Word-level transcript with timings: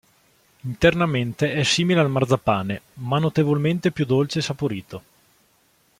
Internamente 0.61 1.53
è 1.53 1.61
simile 1.61 1.99
al 1.99 2.09
marzapane 2.09 2.81
ma 2.93 3.19
notevolmente 3.19 3.91
più 3.91 4.05
dolce 4.07 4.39
e 4.39 4.41
saporito. 4.41 5.03